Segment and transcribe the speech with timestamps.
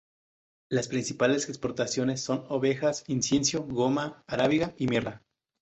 [0.67, 5.21] Las principales exportaciones son ovejas, incienso, goma arábiga y mirra.